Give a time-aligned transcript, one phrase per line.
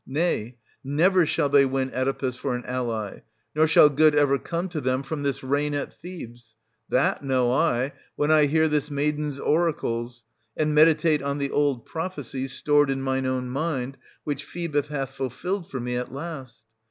[0.07, 3.19] Nay, never shall they win Oedipus 450 for an ally,
[3.53, 6.55] nor shall good ever come to them from this reign at Thebes;
[6.89, 10.23] that know I, when I hear this maiden's oracles,
[10.57, 15.69] and meditate on the old prophecies stored in mine own mind, which Phoebus hath fulfilled
[15.69, 16.63] for me at last.